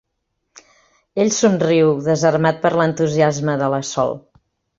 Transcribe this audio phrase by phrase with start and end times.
[1.23, 4.19] Ell somriu, desarmat per l'entusiasme de la Sol.